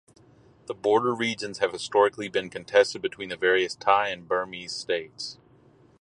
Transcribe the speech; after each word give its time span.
The 0.65 0.73
border 0.73 1.13
regions 1.13 1.59
have 1.59 1.73
historically 1.73 2.27
been 2.27 2.49
contested 2.49 3.03
between 3.03 3.29
the 3.29 3.37
various 3.37 3.75
Thai 3.75 4.07
and 4.07 4.27
Burmese 4.27 4.73
states. 4.73 5.37